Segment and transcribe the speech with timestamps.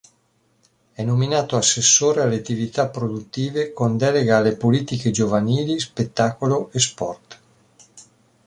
[0.93, 7.39] È nominato Assessore alle Attività Produttive con delega alle Politiche Giovanili, Spettacolo e Sport.